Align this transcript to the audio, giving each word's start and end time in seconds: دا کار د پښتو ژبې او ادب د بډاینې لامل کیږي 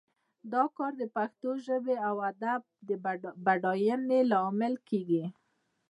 دا 0.53 0.63
کار 0.77 0.91
د 1.01 1.03
پښتو 1.15 1.49
ژبې 1.65 1.95
او 2.07 2.15
ادب 2.29 2.61
د 2.87 2.89
بډاینې 3.45 4.19
لامل 4.31 4.73
کیږي 4.89 5.25